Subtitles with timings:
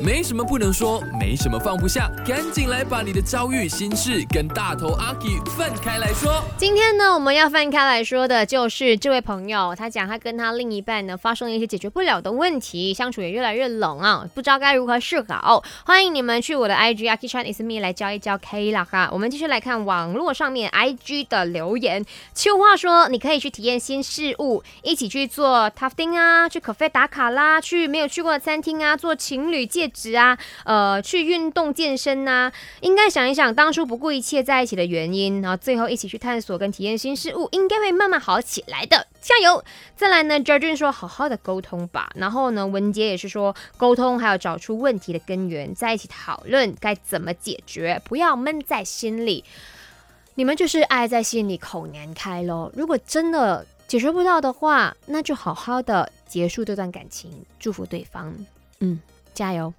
[0.00, 6.42] 没什么不能说，没什么放不下，赶紧来把你的遭遇、心事跟大头阿 K 分开来说。
[6.56, 15.64] 今天呢，我们要分开来说的就是这位朋友，他讲他跟他另一半呢发生了一些解决不了的问题，相处也越来越冷啊，不知道该如何是好。
[15.84, 19.08] 欢迎你们去我的 IG Aki Chan is me 来教一教 K 啦哈。
[19.12, 22.04] 我们继续来看网络上面 IG 的留言。
[22.34, 39.62] 秋话说，你可以去体验新事物，一起去做 tufting 啊，去 cafe 打卡啦，去没有去过的餐厅啊，做情侣戒指啊，呃，去运动健身呐、应该想一想当初不顾一切在一起的原因，然后最后一起去探索跟体验新事物，应该会慢慢好起来的，加油！
[39.96, 49.44] 再来呢 j o r g e n 说好好的沟通吧，然后呢，文杰也是说沟通，还要找出问题的根源，在一起讨论该怎么解决，不要闷在心里。
[50.34, 52.70] 你们就是爱在心里口难开咯。
[52.76, 58.32] 如果真的解决不到的话，那就好好的结束这段感情，祝福对方。
[58.78, 59.00] 嗯，
[59.38, 59.72] 加油。